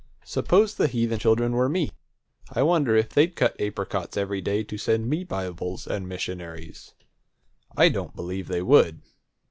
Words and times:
"Suppose 0.25 0.73
the 0.73 0.87
heathen 0.87 1.19
children 1.19 1.51
were 1.51 1.69
me, 1.69 1.91
I 2.49 2.63
wonder 2.63 2.95
if 2.95 3.09
they'd 3.09 3.35
cut 3.35 3.55
apricots 3.61 4.17
every 4.17 4.41
day 4.41 4.63
to 4.63 4.75
send 4.75 5.07
me 5.07 5.23
Bibles 5.23 5.85
and 5.85 6.09
missionaries? 6.09 6.95
I 7.77 7.89
don't 7.89 8.15
believe 8.15 8.47
they 8.47 8.63
would." 8.63 9.03